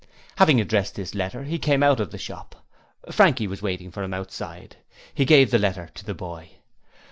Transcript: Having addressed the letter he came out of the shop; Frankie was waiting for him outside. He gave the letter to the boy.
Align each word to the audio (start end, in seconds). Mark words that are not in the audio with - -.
Having 0.37 0.59
addressed 0.59 0.95
the 0.95 1.05
letter 1.15 1.43
he 1.43 1.59
came 1.59 1.83
out 1.83 1.99
of 1.99 2.09
the 2.09 2.17
shop; 2.17 2.65
Frankie 3.11 3.45
was 3.45 3.61
waiting 3.61 3.91
for 3.91 4.01
him 4.01 4.15
outside. 4.15 4.77
He 5.13 5.25
gave 5.25 5.51
the 5.51 5.59
letter 5.59 5.91
to 5.93 6.03
the 6.03 6.15
boy. 6.15 6.53